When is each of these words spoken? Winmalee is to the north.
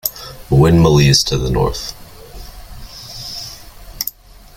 Winmalee 0.49 1.09
is 1.09 1.23
to 1.25 1.37
the 1.37 1.51
north. 1.51 1.93